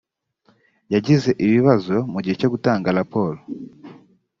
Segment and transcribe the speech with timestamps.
[0.93, 3.37] yagize ibibazo mu gihe cyo gutanga raporo